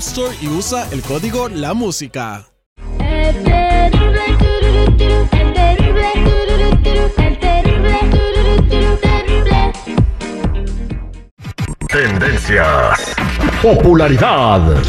Store 0.00 0.34
y 0.40 0.48
usa 0.48 0.88
el 0.92 1.02
código 1.02 1.50
La 1.50 1.74
Música. 1.74 2.46
Tendencias. 11.86 13.14
Popularidad. 13.60 14.82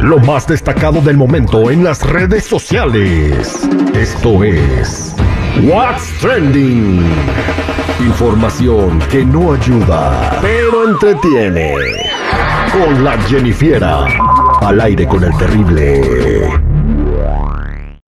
Lo 0.00 0.18
más 0.18 0.48
destacado 0.48 1.00
del 1.00 1.16
momento 1.16 1.70
en 1.70 1.84
las 1.84 2.02
redes 2.02 2.44
sociales. 2.44 3.60
Esto 3.94 4.42
es 4.42 5.13
What's 5.62 6.18
Trending. 6.18 7.00
Información 8.00 8.98
que 9.08 9.24
no 9.24 9.52
ayuda, 9.52 10.38
pero 10.42 10.88
entretiene. 10.88 11.76
Con 12.72 13.04
la 13.04 13.16
Jennifiera. 13.22 14.04
Al 14.60 14.80
aire 14.80 15.06
con 15.06 15.22
el 15.22 15.36
terrible. 15.38 16.50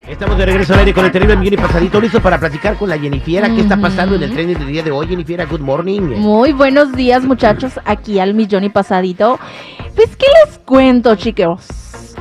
Estamos 0.01 0.37
de 0.37 0.45
regreso 0.45 0.73
al 0.73 0.79
aire 0.79 0.93
con 0.93 1.05
el 1.05 1.11
terrible 1.11 1.37
millón 1.37 1.53
y 1.53 1.57
pasadito, 1.57 2.01
listo 2.01 2.21
para 2.21 2.37
platicar 2.37 2.75
con 2.75 2.89
la 2.89 2.99
Jennifiera. 2.99 3.47
¿Qué 3.47 3.61
está 3.61 3.77
pasando 3.77 4.15
en 4.15 4.23
el 4.23 4.33
tren 4.33 4.53
del 4.53 4.67
día 4.67 4.83
de 4.83 4.91
hoy, 4.91 5.07
Jennifiera? 5.07 5.45
Good 5.45 5.61
morning. 5.61 6.01
Muy 6.17 6.51
buenos 6.51 6.91
días, 6.91 7.23
muchachos, 7.23 7.79
aquí 7.85 8.19
al 8.19 8.33
millón 8.33 8.65
y 8.65 8.69
pasadito. 8.69 9.39
Pues, 9.95 10.17
¿qué 10.17 10.25
les 10.45 10.59
cuento, 10.59 11.15
chicos? 11.15 11.65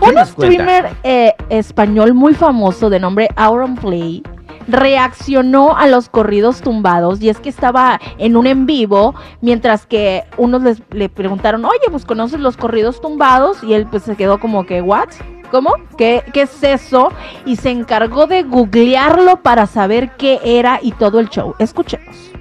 ¿Qué 0.00 0.08
Un 0.08 0.24
streamer 0.24 0.90
eh, 1.02 1.34
español 1.48 2.14
muy 2.14 2.32
famoso 2.34 2.88
de 2.88 3.00
nombre 3.00 3.28
Auronplay 3.34 4.22
reaccionó 4.68 5.76
a 5.76 5.86
los 5.86 6.08
corridos 6.08 6.60
tumbados 6.60 7.20
y 7.20 7.28
es 7.28 7.40
que 7.40 7.48
estaba 7.48 8.00
en 8.18 8.36
un 8.36 8.46
en 8.46 8.66
vivo 8.66 9.14
mientras 9.40 9.86
que 9.86 10.24
unos 10.36 10.62
les, 10.62 10.82
le 10.90 11.08
preguntaron, 11.08 11.64
oye, 11.64 11.78
pues 11.90 12.04
conoces 12.04 12.40
los 12.40 12.56
corridos 12.56 13.00
tumbados 13.00 13.62
y 13.62 13.74
él 13.74 13.86
pues 13.90 14.02
se 14.02 14.16
quedó 14.16 14.38
como 14.38 14.66
que, 14.66 14.82
¿what? 14.82 15.08
¿Cómo? 15.50 15.74
¿Qué, 15.96 16.24
¿Qué 16.32 16.42
es 16.42 16.62
eso? 16.62 17.12
Y 17.44 17.56
se 17.56 17.70
encargó 17.70 18.26
de 18.26 18.42
googlearlo 18.42 19.42
para 19.42 19.66
saber 19.66 20.10
qué 20.16 20.40
era 20.44 20.80
y 20.82 20.92
todo 20.92 21.20
el 21.20 21.28
show. 21.28 21.54
Escuchemos. 21.58 22.32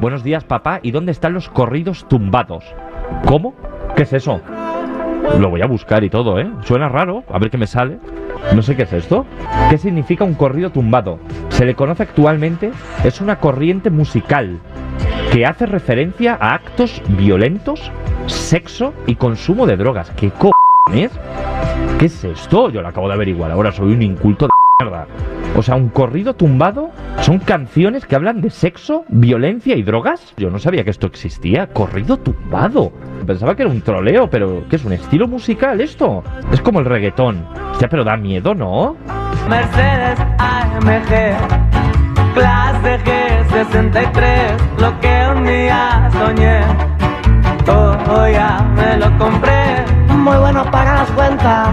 Buenos 0.00 0.24
días, 0.24 0.44
papá. 0.44 0.80
¿Y 0.82 0.90
dónde 0.90 1.12
están 1.12 1.34
los 1.34 1.48
corridos 1.48 2.08
tumbados? 2.08 2.64
¿Cómo? 3.26 3.54
¿Qué 3.94 4.02
es 4.02 4.12
eso? 4.12 4.40
Lo 5.38 5.50
voy 5.50 5.62
a 5.62 5.66
buscar 5.66 6.02
y 6.02 6.10
todo, 6.10 6.40
¿eh? 6.40 6.50
Suena 6.64 6.88
raro. 6.88 7.22
A 7.30 7.38
ver 7.38 7.50
qué 7.50 7.58
me 7.58 7.66
sale. 7.66 7.98
No 8.54 8.62
sé 8.62 8.74
qué 8.76 8.82
es 8.82 8.92
esto. 8.92 9.26
¿Qué 9.68 9.78
significa 9.78 10.24
un 10.24 10.34
corrido 10.34 10.70
tumbado? 10.70 11.18
Se 11.60 11.66
le 11.66 11.74
conoce 11.74 12.04
actualmente, 12.04 12.70
es 13.04 13.20
una 13.20 13.38
corriente 13.38 13.90
musical 13.90 14.58
que 15.30 15.44
hace 15.44 15.66
referencia 15.66 16.38
a 16.40 16.54
actos 16.54 17.02
violentos, 17.06 17.92
sexo 18.28 18.94
y 19.06 19.16
consumo 19.16 19.66
de 19.66 19.76
drogas. 19.76 20.10
¿Qué 20.16 20.30
co 20.30 20.52
es? 20.94 21.12
¿Qué 21.98 22.06
es 22.06 22.24
esto? 22.24 22.70
Yo 22.70 22.80
lo 22.80 22.88
acabo 22.88 23.08
de 23.08 23.12
averiguar. 23.12 23.50
Ahora 23.50 23.72
soy 23.72 23.92
un 23.92 24.00
inculto 24.00 24.46
de 24.46 24.52
mierda. 24.80 25.06
O 25.54 25.62
sea, 25.62 25.74
un 25.74 25.90
corrido 25.90 26.32
tumbado 26.32 26.92
son 27.20 27.38
canciones 27.40 28.06
que 28.06 28.16
hablan 28.16 28.40
de 28.40 28.48
sexo, 28.48 29.04
violencia 29.08 29.76
y 29.76 29.82
drogas. 29.82 30.32
Yo 30.38 30.48
no 30.48 30.58
sabía 30.58 30.82
que 30.82 30.88
esto 30.88 31.08
existía. 31.08 31.66
Corrido 31.66 32.16
tumbado. 32.16 32.90
Pensaba 33.26 33.54
que 33.54 33.64
era 33.64 33.70
un 33.70 33.82
troleo, 33.82 34.30
pero 34.30 34.64
¿qué 34.70 34.76
es 34.76 34.84
un 34.86 34.94
estilo 34.94 35.28
musical 35.28 35.82
esto? 35.82 36.24
Es 36.52 36.62
como 36.62 36.78
el 36.78 36.86
reggaetón. 36.86 37.44
Hostia, 37.72 37.90
pero 37.90 38.02
da 38.02 38.16
miedo, 38.16 38.54
¿no? 38.54 38.96
Mercedes 39.50 40.16
AMG, 40.38 41.34
clase 42.34 43.00
G63, 43.04 44.78
lo 44.78 45.00
que 45.00 45.28
un 45.34 45.44
día 45.44 46.08
soñé, 46.12 46.60
todo 47.66 48.28
ya 48.28 48.64
me 48.76 48.96
lo 48.98 49.18
compré. 49.18 49.84
Muy 50.06 50.36
bueno 50.36 50.64
para 50.70 50.94
las 51.00 51.10
cuentas. 51.10 51.68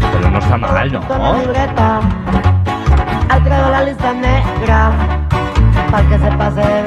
Pero 0.00 0.30
no 0.30 0.38
está 0.40 0.56
mal, 0.56 0.92
Con 1.06 1.18
la 1.22 1.32
¿no? 1.32 1.38
libreta. 1.38 2.00
Al 3.28 3.44
traigo 3.44 3.68
la 3.70 3.82
lista 3.84 4.12
negra. 4.14 4.90
Para 5.92 6.08
que 6.08 6.18
se 6.18 6.30
pase 6.32 6.60
de. 6.60 6.84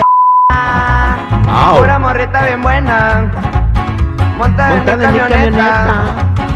Pura 1.78 1.98
morrita 1.98 2.44
bien 2.44 2.62
buena, 2.62 3.32
monta 4.38 4.68
en 4.68 4.74
mi 4.74 4.92
Montada 4.92 5.06
en 5.06 5.14
mi 5.14 5.20
camioneta. 5.20 6.55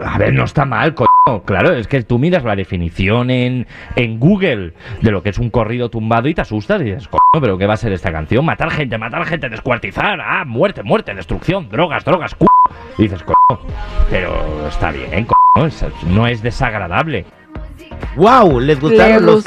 A 0.00 0.18
ver, 0.18 0.32
no 0.32 0.44
está 0.44 0.64
mal, 0.64 0.94
coño. 0.94 1.08
Claro, 1.44 1.74
es 1.74 1.88
que 1.88 2.02
tú 2.02 2.18
miras 2.18 2.44
la 2.44 2.56
definición 2.56 3.30
en, 3.30 3.66
en 3.96 4.18
Google 4.18 4.72
de 5.02 5.10
lo 5.10 5.22
que 5.22 5.30
es 5.30 5.38
un 5.38 5.50
corrido 5.50 5.90
tumbado 5.90 6.28
y 6.28 6.34
te 6.34 6.40
asustas 6.40 6.80
y 6.80 6.84
dices, 6.84 7.08
coño, 7.08 7.40
pero 7.40 7.58
¿qué 7.58 7.66
va 7.66 7.74
a 7.74 7.76
ser 7.76 7.92
esta 7.92 8.12
canción? 8.12 8.44
Matar 8.44 8.70
gente, 8.70 8.96
matar 8.96 9.26
gente, 9.26 9.48
descuartizar, 9.48 10.20
ah, 10.20 10.44
muerte, 10.46 10.82
muerte, 10.82 11.14
destrucción, 11.14 11.68
drogas, 11.68 12.04
drogas, 12.04 12.34
cu. 12.34 12.46
Y 12.96 13.02
dices, 13.02 13.22
coño, 13.24 13.60
pero 14.08 14.68
está 14.68 14.90
bien, 14.90 15.26
coño, 15.26 15.68
no 16.08 16.26
es 16.26 16.42
desagradable. 16.42 17.26
¡Wow! 18.16 18.60
Les 18.60 18.82
Le 18.82 18.88
gustaron 18.88 19.26
los. 19.26 19.44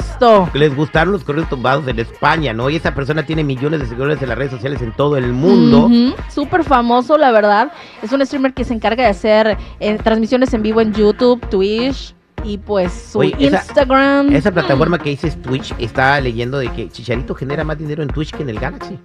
Les 0.54 0.74
gustaron 0.74 1.12
los 1.12 1.24
corridos 1.24 1.48
tumbados 1.48 1.86
en 1.88 1.98
España, 1.98 2.52
¿no? 2.52 2.70
Y 2.70 2.76
esa 2.76 2.94
persona 2.94 3.24
tiene 3.24 3.42
millones 3.42 3.80
de 3.80 3.86
seguidores 3.86 4.22
en 4.22 4.28
las 4.28 4.38
redes 4.38 4.52
sociales 4.52 4.80
en 4.82 4.92
todo 4.92 5.16
el 5.16 5.32
mundo. 5.32 5.86
Ujú, 5.86 6.14
Súper 6.28 6.64
famoso, 6.64 7.18
la 7.18 7.32
verdad. 7.32 7.72
Es 8.02 8.12
un 8.12 8.24
streamer 8.24 8.54
que 8.54 8.64
se 8.64 8.74
encarga 8.74 9.04
de 9.04 9.10
hacer 9.10 9.58
eh, 9.80 9.98
transmisiones 10.02 10.54
en 10.54 10.62
vivo 10.62 10.80
en 10.80 10.92
YouTube, 10.92 11.40
Twitch 11.48 12.14
y 12.44 12.58
pues 12.58 12.92
su 13.12 13.20
Oye, 13.20 13.34
Instagram. 13.38 14.32
Esa 14.34 14.50
plataforma 14.52 14.98
que 14.98 15.10
dices 15.10 15.40
Twitch 15.42 15.74
está 15.78 16.20
leyendo 16.20 16.58
de 16.58 16.68
que 16.68 16.88
Chicharito 16.88 17.34
genera 17.34 17.64
más 17.64 17.78
dinero 17.78 18.02
en 18.02 18.08
Twitch 18.08 18.32
que 18.32 18.42
en 18.42 18.48
el 18.50 18.58
Galaxy. 18.60 18.98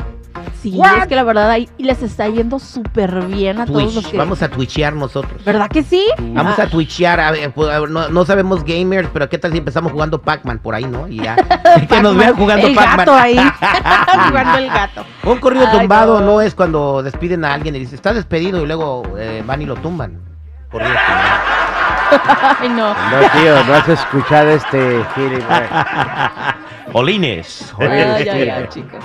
Sí, 0.61 0.79
es 0.99 1.07
que 1.07 1.15
la 1.15 1.23
verdad 1.23 1.49
ahí 1.49 1.69
les 1.77 2.01
está 2.01 2.27
yendo 2.27 2.59
súper 2.59 3.21
bien 3.25 3.61
a 3.61 3.65
todos 3.65 3.83
los 3.83 3.93
Twitch, 3.93 4.11
que... 4.11 4.17
vamos 4.17 4.41
a 4.41 4.49
twitchear 4.49 4.93
nosotros. 4.93 5.43
¿Verdad 5.45 5.69
que 5.69 5.83
sí? 5.83 6.03
Vamos 6.19 6.59
Ah, 6.59 6.63
a 6.63 6.67
twitchear, 6.69 7.19
a 7.19 7.31
ver, 7.31 7.51
pues, 7.53 7.69
a 7.69 7.79
ver, 7.79 7.89
no, 7.89 8.09
no 8.09 8.25
sabemos 8.25 8.63
gamers, 8.63 9.07
pero 9.13 9.29
¿qué 9.29 9.37
tal 9.37 9.51
si 9.51 9.59
empezamos 9.59 9.91
jugando 9.91 10.21
Pac-Man 10.21 10.59
por 10.59 10.75
ahí, 10.75 10.85
no? 10.85 11.07
Y 11.07 11.17
ya. 11.21 11.35
que 11.89 12.01
nos 12.01 12.17
vean 12.17 12.35
jugando 12.35 12.67
el 12.67 12.75
Pac-Man. 12.75 12.97
gato 12.97 13.13
ahí. 13.15 13.35
jugando 14.29 14.57
el 14.57 14.67
gato. 14.67 15.05
Un 15.23 15.37
corrido 15.39 15.67
Ay, 15.71 15.77
tumbado 15.79 16.19
no. 16.19 16.25
no. 16.25 16.41
es 16.41 16.53
cuando 16.55 17.01
despiden 17.03 17.45
a 17.45 17.53
alguien 17.53 17.75
y 17.75 17.79
dice, 17.79 17.95
está 17.95 18.13
despedido 18.13 18.61
y 18.63 18.67
luego 18.67 19.03
eh, 19.17 19.43
van 19.45 19.61
y 19.61 19.65
lo 19.65 19.75
tumban. 19.75 20.19
Corrido 20.71 20.91
tumbado. 20.91 21.64
Ay, 22.59 22.69
no. 22.69 22.93
No, 22.93 23.29
tío, 23.33 23.63
no 23.65 23.73
has 23.73 23.89
escuchado 23.89 24.49
este 24.51 25.05
gilipollas. 25.15 25.69
Olines. 26.93 27.73
Ay, 27.79 27.87
ay, 27.87 28.49
ay, 28.49 28.67
chicos. 28.69 29.03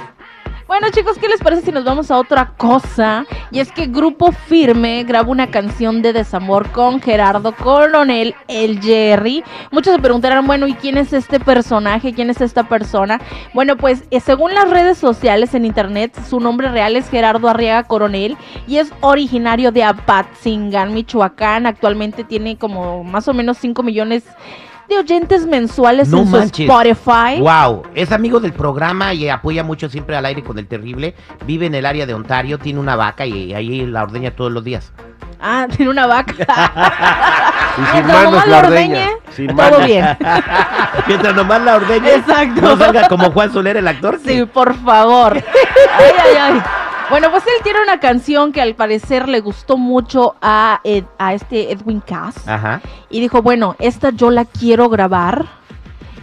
Bueno, 0.71 0.87
chicos, 0.93 1.19
¿qué 1.19 1.27
les 1.27 1.41
parece 1.41 1.63
si 1.63 1.73
nos 1.73 1.83
vamos 1.83 2.13
a 2.13 2.17
otra 2.17 2.53
cosa? 2.57 3.27
Y 3.51 3.59
es 3.59 3.73
que 3.73 3.87
Grupo 3.87 4.31
Firme 4.31 5.03
grabó 5.03 5.33
una 5.33 5.51
canción 5.51 6.01
de 6.01 6.13
desamor 6.13 6.71
con 6.71 7.03
Gerardo 7.03 7.51
Coronel, 7.57 8.37
el 8.47 8.81
Jerry. 8.81 9.43
Muchos 9.73 9.97
se 9.97 10.01
preguntarán, 10.01 10.47
bueno, 10.47 10.69
¿y 10.69 10.75
quién 10.75 10.97
es 10.97 11.13
este 11.13 11.41
personaje? 11.41 12.15
¿Quién 12.15 12.31
es 12.31 12.41
esta 12.41 12.69
persona? 12.69 13.21
Bueno, 13.53 13.77
pues 13.77 14.05
eh, 14.13 14.21
según 14.21 14.55
las 14.55 14.71
redes 14.71 14.97
sociales 14.97 15.55
en 15.55 15.65
internet, 15.65 16.17
su 16.29 16.39
nombre 16.39 16.69
real 16.69 16.95
es 16.95 17.11
Gerardo 17.11 17.49
Arriaga 17.49 17.89
Coronel 17.89 18.37
y 18.69 18.77
es 18.77 18.93
originario 19.01 19.73
de 19.73 19.83
Apatzingán, 19.83 20.95
Michoacán. 20.95 21.67
Actualmente 21.67 22.23
tiene 22.23 22.57
como 22.57 23.03
más 23.03 23.27
o 23.27 23.35
menos 23.35 23.59
5 23.59 23.83
millones 23.83 24.23
de 24.23 24.70
oyentes 24.99 25.47
mensuales 25.47 26.09
No 26.09 26.21
en 26.21 26.29
su. 26.29 26.37
Spotify. 26.63 27.41
Wow, 27.41 27.83
es 27.95 28.13
amigo 28.13 28.41
del 28.41 28.53
programa 28.53 29.13
y 29.15 29.29
apoya 29.29 29.63
mucho 29.65 29.89
siempre 29.89 30.17
al 30.17 30.25
aire 30.27 30.43
con 30.43 30.59
el 30.59 30.67
terrible. 30.67 31.15
Vive 31.47 31.67
en 31.67 31.75
el 31.75 31.87
área 31.87 32.07
de 32.07 32.15
Ontario, 32.15 32.59
tiene 32.59 32.81
una 32.81 32.97
vaca 32.97 33.25
y 33.27 33.53
ahí 33.55 33.87
la 33.87 34.03
ordeña 34.03 34.31
todos 34.33 34.51
los 34.53 34.65
días. 34.65 34.93
Ah, 35.41 35.67
tiene 35.75 35.91
una 35.91 36.07
vaca. 36.07 36.35
Y 36.35 37.83
sin 37.85 37.93
Mientras 37.95 38.07
manos 38.17 38.33
nomás 38.33 38.49
la 38.49 38.59
ordeña. 38.59 38.99
ordeñe, 39.07 39.11
Sin 39.35 39.47
todo 39.49 39.57
manos. 39.57 39.87
bien. 39.87 40.07
Mientras 41.07 41.35
nomás 41.35 41.63
la 41.63 41.75
ordeña. 41.77 42.09
Exacto. 42.15 42.61
No 42.61 42.77
salga 42.77 43.09
como 43.09 43.31
Juan 43.31 43.53
Soler, 43.53 43.77
el 43.79 43.89
actor. 43.89 44.19
Sí, 44.25 44.45
por 44.45 44.75
favor. 44.85 45.35
Ay, 45.99 46.13
ay, 46.19 46.37
ay. 46.41 46.63
Bueno, 47.11 47.31
pues 47.31 47.43
él 47.47 47.63
tiene 47.65 47.83
una 47.83 47.99
canción 48.01 48.53
que 48.53 48.61
al 48.63 48.75
parecer 48.77 49.29
le 49.29 49.41
gustó 49.41 49.77
mucho 49.77 50.37
a, 50.41 50.81
Ed- 50.85 51.05
a 51.19 51.35
este 51.35 51.73
Edwin 51.73 52.01
Cass. 52.01 52.47
Ajá. 52.49 52.81
Y 53.11 53.21
dijo, 53.21 53.43
bueno, 53.43 53.75
esta 53.81 54.11
yo 54.11 54.31
la 54.31 54.45
quiero 54.45 54.89
grabar. 54.89 55.47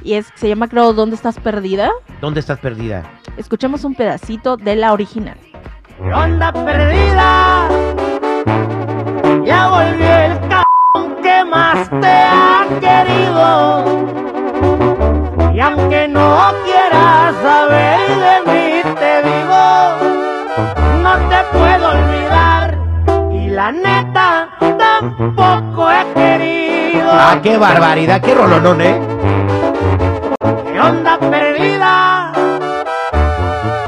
Y 0.04 0.14
es, 0.14 0.28
se 0.36 0.48
llama, 0.48 0.70
creo, 0.70 0.94
¿Dónde 0.94 1.16
estás 1.18 1.38
perdida? 1.40 1.92
¿Dónde 2.22 2.40
estás 2.40 2.60
perdida? 2.60 3.04
Escuchemos 3.36 3.84
un 3.84 3.94
pedacito 3.96 4.56
de 4.56 4.76
la 4.78 4.94
original. 4.94 5.38
Ronda 6.00 6.54
perdida. 6.54 7.68
Ya 9.46 9.68
volvió 9.68 10.16
el 10.18 10.40
cabrón 10.48 11.22
que 11.22 11.44
más 11.44 11.90
te 11.90 12.08
ha 12.08 12.66
querido. 12.80 14.08
Y 15.54 15.60
aunque 15.60 16.08
no 16.08 16.38
Ah, 27.30 27.42
qué 27.42 27.58
barbaridad, 27.58 28.22
qué 28.22 28.34
rolonón, 28.34 28.80
¿eh? 28.82 28.98
¿Qué 30.72 30.80
onda 30.80 31.20
perdida? 31.20 32.32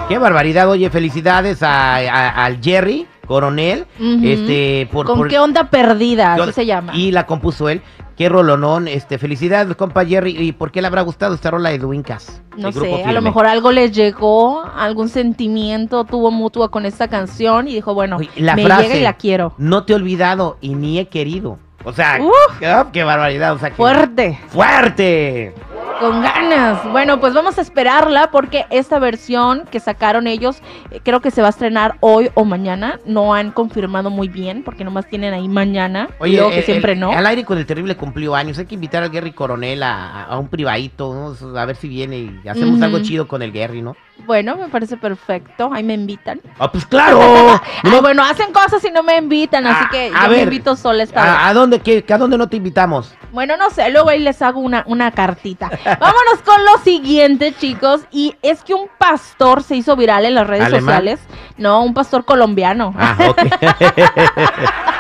Qué 0.09 0.17
barbaridad, 0.17 0.69
oye, 0.69 0.89
felicidades 0.89 1.63
a, 1.63 1.95
a- 1.95 2.45
al 2.45 2.61
Jerry 2.61 3.07
Coronel. 3.27 3.85
Ujú. 3.97 4.19
Este, 4.23 4.89
por, 4.91 5.05
¿Con 5.05 5.19
por- 5.19 5.27
qué 5.29 5.39
onda 5.39 5.69
perdida? 5.69 6.33
Así 6.33 6.51
se 6.51 6.65
llama. 6.65 6.93
Y 6.95 7.11
la 7.11 7.25
compuso 7.25 7.69
él. 7.69 7.81
Qué 8.17 8.27
rolonón. 8.27 8.89
Este, 8.89 9.17
felicidades, 9.17 9.73
compa 9.77 10.03
Jerry. 10.03 10.35
¿Y 10.37 10.51
por 10.51 10.71
qué 10.71 10.81
le 10.81 10.87
habrá 10.87 11.03
gustado 11.03 11.33
esta 11.33 11.49
rola 11.51 11.69
de 11.69 11.75
Edwin 11.75 12.03
Cass? 12.03 12.41
No 12.57 12.71
grupo 12.71 12.97
sé, 12.97 13.03
a 13.05 13.13
lo 13.13 13.21
mejor 13.21 13.45
algo 13.45 13.71
le 13.71 13.89
llegó, 13.91 14.63
algún 14.75 15.07
sentimiento 15.07 16.03
tuvo 16.03 16.29
mutuo 16.29 16.69
con 16.71 16.85
esta 16.85 17.07
canción 17.07 17.69
y 17.69 17.75
dijo, 17.75 17.93
bueno, 17.93 18.17
Oye, 18.17 18.29
la 18.35 18.57
me 18.57 18.65
frase, 18.65 18.83
llega 18.83 18.95
y 18.97 19.01
la 19.03 19.13
quiero. 19.13 19.53
No 19.57 19.83
te 19.85 19.93
he 19.93 19.95
olvidado 19.95 20.57
y 20.59 20.75
ni 20.75 20.99
he 20.99 21.07
querido. 21.07 21.57
O 21.83 21.93
sea, 21.93 22.19
ah, 22.65 22.87
qué 22.91 23.03
barbaridad. 23.03 23.53
O 23.53 23.59
sea, 23.59 23.71
Fuerte, 23.71 24.39
¡Fuerte! 24.49 25.53
con 25.99 26.21
ganas. 26.21 26.89
Bueno, 26.91 27.19
pues 27.19 27.33
vamos 27.33 27.57
a 27.57 27.61
esperarla 27.61 28.31
porque 28.31 28.65
esta 28.69 28.99
versión 28.99 29.65
que 29.69 29.79
sacaron 29.79 30.27
ellos 30.27 30.61
eh, 30.91 31.01
creo 31.03 31.19
que 31.19 31.29
se 31.29 31.41
va 31.41 31.47
a 31.47 31.49
estrenar 31.49 31.97
hoy 31.99 32.29
o 32.35 32.45
mañana. 32.45 32.99
No 33.05 33.33
han 33.33 33.51
confirmado 33.51 34.09
muy 34.09 34.29
bien 34.29 34.63
porque 34.63 34.83
nomás 34.83 35.07
tienen 35.07 35.33
ahí 35.33 35.47
mañana. 35.47 36.09
y 36.25 36.35
luego 36.35 36.51
que 36.51 36.61
siempre 36.61 36.95
no. 36.95 37.11
Al 37.11 37.25
aire 37.27 37.43
con 37.43 37.57
el 37.57 37.65
terrible 37.65 37.95
cumplió 37.95 38.33
años. 38.35 38.57
Hay 38.57 38.65
que 38.65 38.75
invitar 38.75 39.03
al 39.03 39.09
Gary 39.09 39.31
Coronel 39.31 39.83
a, 39.83 40.23
a 40.23 40.37
un 40.39 40.47
privadito, 40.47 41.13
¿no? 41.13 41.59
A 41.59 41.65
ver 41.65 41.75
si 41.75 41.87
viene 41.87 42.17
y 42.43 42.47
hacemos 42.47 42.81
algo 42.81 42.99
chido 42.99 43.27
con 43.27 43.41
el 43.41 43.51
Gary, 43.51 43.81
¿no? 43.81 43.95
Bueno, 44.25 44.55
me 44.57 44.67
parece 44.67 44.97
perfecto. 44.97 45.69
Ahí 45.73 45.83
me 45.83 45.93
invitan. 45.95 46.39
¡Ah, 46.59 46.71
pues 46.71 46.85
claro! 46.85 47.19
Ay, 47.83 47.99
bueno, 48.01 48.23
hacen 48.23 48.51
cosas 48.53 48.83
y 48.85 48.91
no 48.91 49.01
me 49.03 49.17
invitan, 49.17 49.65
así 49.65 49.85
Ah, 49.85 49.89
que 49.91 50.11
a 50.15 50.25
yo 50.25 50.31
me 50.31 50.41
invito 50.43 50.75
sola 50.75 51.03
esta 51.03 51.21
vez. 51.23 51.31
¿A, 51.31 51.47
a 51.47 51.53
dónde, 51.53 51.79
qué, 51.79 52.05
a 52.07 52.17
dónde 52.17 52.37
no 52.37 52.47
te 52.47 52.57
invitamos? 52.57 53.15
Bueno, 53.31 53.57
no 53.57 53.69
sé, 53.69 53.89
luego 53.91 54.09
ahí 54.09 54.19
les 54.19 54.41
hago 54.41 54.59
una, 54.59 54.83
una 54.87 55.11
cartita. 55.11 55.69
Vámonos 55.85 56.41
con 56.45 56.63
lo 56.65 56.77
siguiente, 56.83 57.53
chicos. 57.59 58.01
Y 58.11 58.35
es 58.41 58.63
que 58.63 58.73
un 58.73 58.87
pastor 58.97 59.63
se 59.63 59.75
hizo 59.75 59.95
viral 59.95 60.25
en 60.25 60.35
las 60.35 60.47
redes 60.47 60.65
¿Alemán? 60.65 60.81
sociales. 60.81 61.19
No, 61.57 61.83
un 61.83 61.93
pastor 61.93 62.25
colombiano. 62.25 62.93
Ah, 62.97 63.15
ok. 63.29 63.41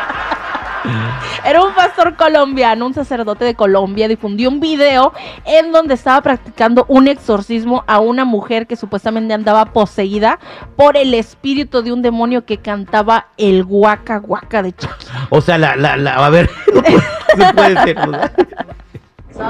Era 1.45 1.63
un 1.63 1.73
pastor 1.73 2.15
colombiano, 2.15 2.85
un 2.85 2.93
sacerdote 2.93 3.45
de 3.45 3.55
Colombia, 3.55 4.07
difundió 4.07 4.49
un 4.49 4.59
video 4.59 5.13
en 5.45 5.71
donde 5.71 5.93
estaba 5.93 6.21
practicando 6.21 6.85
un 6.87 7.07
exorcismo 7.07 7.83
a 7.87 7.99
una 7.99 8.25
mujer 8.25 8.67
que 8.67 8.75
supuestamente 8.75 9.33
andaba 9.33 9.65
poseída 9.65 10.39
por 10.75 10.97
el 10.97 11.13
espíritu 11.13 11.81
de 11.81 11.93
un 11.93 12.01
demonio 12.01 12.45
que 12.45 12.57
cantaba 12.57 13.27
el 13.37 13.63
guaca 13.63 14.17
guaca 14.17 14.61
de 14.61 14.71
Shakira. 14.71 15.27
o 15.29 15.41
sea, 15.41 15.57
la, 15.57 15.75
la, 15.75 15.97
la, 15.97 16.13
a 16.13 16.29
ver, 16.29 16.49
no 16.73 16.81
puede, 16.81 17.03
no 17.37 17.53
puede 17.53 17.83
ser. 17.83 18.07
¿no? 18.07 18.17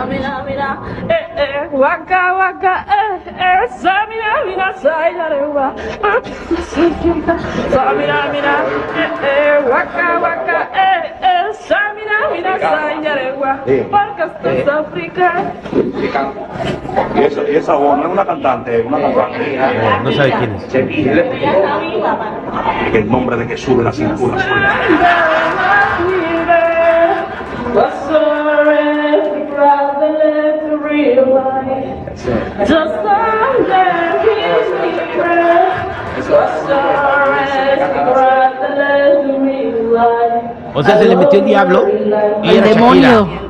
Mira, 0.08 0.44
mira, 0.46 0.78
eh, 1.10 1.28
eh, 1.36 1.68
waka, 1.72 2.36
waka, 2.38 2.86
eh, 2.86 3.32
eh, 3.40 3.68
sa, 3.82 4.06
mira, 4.06 4.46
mira, 4.46 4.72
sa, 4.78 5.10
ya, 5.10 5.30
re, 5.30 5.48
wa, 5.48 5.74
ah, 6.04 6.22
sa, 7.74 7.94
mira, 7.98 8.30
mira, 8.32 8.56
eh, 8.96 9.12
eh, 9.24 9.58
waka, 9.66 10.20
waka, 10.22 10.70
eh, 10.78 10.89
África. 14.68 15.44
Y 17.16 17.20
esa, 17.24 17.42
y 17.50 17.56
esa 17.56 17.76
voz 17.76 17.98
no 17.98 18.06
es 18.06 18.12
una 18.12 18.26
cantante, 18.26 18.80
es 18.80 18.86
una 18.86 19.00
cantante. 19.00 19.56
Eh, 19.56 19.60
no 20.04 20.12
sabe 20.12 20.34
quién 20.40 20.56
es. 20.56 20.76
El 22.94 23.12
nombre 23.12 23.38
de 23.38 23.46
Jesús 23.48 23.78
de 23.78 23.84
la 23.84 23.92
cintura. 23.92 24.38
O 40.80 40.84
sea, 40.84 40.98
se 40.98 41.06
le 41.06 41.16
metió 41.16 41.40
el 41.40 41.46
diablo 41.46 41.88
y 42.44 42.50
El 42.50 42.58
era 42.58 42.68
demonio. 42.68 43.28
Shakira. 43.28 43.50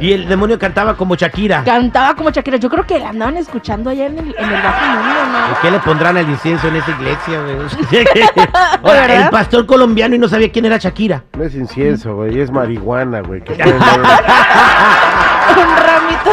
Y 0.00 0.12
el 0.12 0.28
demonio 0.28 0.58
cantaba 0.58 0.96
como 0.96 1.14
Shakira. 1.14 1.62
Cantaba 1.62 2.16
como 2.16 2.30
Shakira. 2.30 2.56
Yo 2.56 2.68
creo 2.68 2.84
que 2.84 2.98
la 2.98 3.10
andaban 3.10 3.36
escuchando 3.36 3.88
allá 3.88 4.06
en 4.06 4.18
el, 4.18 4.34
en 4.36 4.44
el 4.44 4.62
bajo 4.62 4.84
mundo, 4.84 5.38
¿no? 5.48 5.60
¿Qué 5.62 5.70
le 5.70 5.78
pondrán 5.78 6.16
al 6.16 6.28
incienso 6.28 6.66
en 6.66 6.74
esa 6.74 6.90
iglesia, 6.90 7.40
güey? 7.40 8.04
Ahora, 8.82 9.14
el 9.26 9.30
pastor 9.30 9.64
colombiano 9.64 10.16
y 10.16 10.18
no 10.18 10.26
sabía 10.26 10.50
quién 10.50 10.64
era 10.64 10.78
Shakira. 10.78 11.22
No 11.38 11.44
es 11.44 11.54
incienso, 11.54 12.16
güey, 12.16 12.40
es 12.40 12.50
marihuana, 12.50 13.20
güey. 13.20 13.44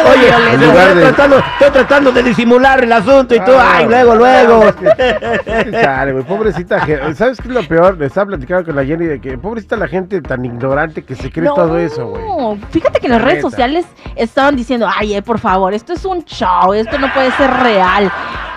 de 0.04 0.10
Oye, 0.10 0.26
violeta. 0.28 0.54
en 0.54 0.62
lugar 0.62 0.88
estoy, 0.88 0.96
de- 1.02 1.08
tratando, 1.08 1.38
estoy 1.40 1.72
tratando 1.72 2.12
de 2.12 2.24
disimular 2.24 2.84
el 2.84 2.92
asunto 2.94 3.36
y 3.36 3.40
tú, 3.40 3.52
Ah, 3.54 3.74
ay, 3.78 3.86
luego, 3.88 4.16
luego. 4.16 4.64
Chale, 5.72 6.12
güey, 6.14 6.24
pobrecita 6.24 6.80
gente. 6.82 7.16
¿Sabes 7.16 7.40
qué 7.42 7.48
es 7.48 7.54
lo 7.54 7.64
peor? 7.68 7.98
Le 7.98 8.06
estaba 8.08 8.28
platicando 8.28 8.66
con 8.66 8.76
la 8.76 8.86
Jenny 8.86 9.06
de 9.06 9.20
que 9.22 9.38
pobrecita 9.38 9.76
la 9.76 9.88
gente 9.88 10.22
tan 10.22 10.44
ignorante 10.46 11.04
que 11.04 11.16
se 11.16 11.32
cree 11.32 11.46
No, 11.46 11.54
todo 11.56 11.78
eso, 11.78 12.08
güey. 12.08 12.60
Fíjate 12.72 13.00
que 13.00 13.08
en 13.08 13.14
las 13.14 13.22
La 13.22 13.28
redes 13.28 13.42
sociales 13.42 13.86
estaban 14.16 14.56
diciendo, 14.56 14.88
ay, 14.94 15.16
eh, 15.16 15.22
por 15.22 15.40
favor, 15.40 15.74
esto 15.74 15.94
es 15.94 16.06
un 16.06 16.24
show, 16.26 16.74
esto 16.74 16.98
no 16.98 17.12
puede 17.14 17.32
ser 17.32 17.50
real. 17.52 18.12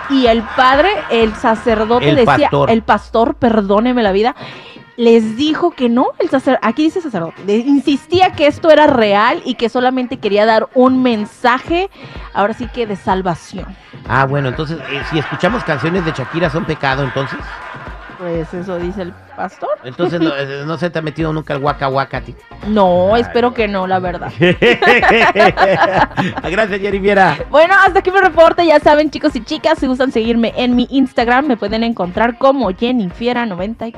Y 0.09 0.27
el 0.27 0.43
padre, 0.55 0.89
el 1.09 1.33
sacerdote 1.35 2.09
El 2.09 2.15
decía, 2.17 2.49
pastor. 2.49 2.69
el 2.69 2.81
pastor, 2.83 3.35
perdóneme 3.35 4.03
la 4.03 4.11
vida, 4.11 4.35
les 4.97 5.35
dijo 5.35 5.71
que 5.71 5.89
no, 5.89 6.07
el 6.19 6.29
sacerdote, 6.29 6.67
aquí 6.67 6.83
dice 6.83 7.01
sacerdote, 7.01 7.41
insistía 7.57 8.31
que 8.33 8.47
esto 8.47 8.69
era 8.69 8.87
real 8.87 9.41
y 9.45 9.55
que 9.55 9.69
solamente 9.69 10.17
quería 10.17 10.45
dar 10.45 10.69
un 10.73 11.01
mensaje, 11.01 11.89
ahora 12.33 12.53
sí 12.53 12.67
que 12.67 12.85
de 12.85 12.95
salvación. 12.95 13.65
Ah, 14.07 14.25
bueno, 14.25 14.49
entonces, 14.49 14.79
eh, 14.91 15.01
si 15.09 15.19
escuchamos 15.19 15.63
canciones 15.63 16.05
de 16.05 16.11
Shakira, 16.11 16.49
¿son 16.49 16.65
pecado 16.65 17.03
entonces? 17.03 17.39
Pues 18.17 18.53
eso 18.53 18.77
dice 18.77 19.01
el 19.01 19.13
pastor. 19.35 19.69
Entonces, 19.83 20.21
no, 20.21 20.33
eh, 20.37 20.63
no 20.65 20.77
se 20.77 20.89
te 20.89 20.99
ha 20.99 21.01
metido 21.01 21.33
nunca 21.33 21.53
el 21.53 21.59
guaca 21.59 21.87
guaca 21.87 22.17
a 22.17 22.21
ti. 22.21 22.35
No, 22.67 23.17
espero 23.17 23.53
que 23.53 23.67
no, 23.67 23.85
la 23.87 23.99
verdad. 23.99 24.31
Gracias, 26.43 26.79
Jennifiera. 26.79 27.37
Bueno, 27.49 27.73
hasta 27.85 27.99
aquí 27.99 28.11
mi 28.11 28.19
reporte. 28.19 28.65
Ya 28.65 28.79
saben, 28.79 29.09
chicos 29.09 29.35
y 29.35 29.43
chicas, 29.43 29.79
si 29.79 29.87
gustan 29.87 30.11
seguirme 30.11 30.53
en 30.55 30.75
mi 30.75 30.87
Instagram, 30.89 31.47
me 31.47 31.57
pueden 31.57 31.83
encontrar 31.83 32.37
como 32.37 32.71
Jennifiera94. 32.71 33.93